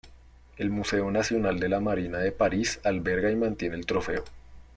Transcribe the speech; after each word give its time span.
El 0.57 0.71
Museo 0.71 1.11
Nacional 1.11 1.59
de 1.59 1.69
la 1.69 1.79
Marina 1.79 2.17
de 2.17 2.31
París 2.31 2.79
alberga 2.83 3.29
y 3.29 3.35
mantiene 3.35 3.75
el 3.75 3.85
Trofeo. 3.85 4.23